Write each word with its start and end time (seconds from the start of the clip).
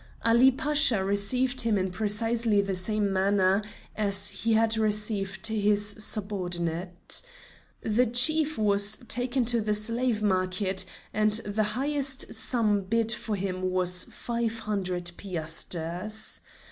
Ali 0.25 0.49
Pasha 0.49 1.05
received 1.05 1.61
him 1.61 1.77
in 1.77 1.91
precisely 1.91 2.59
the 2.59 2.73
same 2.75 3.13
manner 3.13 3.61
as 3.95 4.29
he 4.29 4.53
had 4.53 4.75
received 4.75 5.45
his 5.45 5.89
subordinate. 6.03 7.21
The 7.83 8.07
chief 8.07 8.57
was 8.57 8.95
taken 9.07 9.45
to 9.45 9.61
the 9.61 9.75
slave 9.75 10.23
market, 10.23 10.85
and 11.13 11.33
the 11.45 11.61
highest 11.77 12.33
sum 12.33 12.81
bid 12.81 13.11
for 13.11 13.35
him 13.35 13.61
was 13.61 14.05
five 14.05 14.57
hundred 14.57 15.11
piasters. 15.17 16.41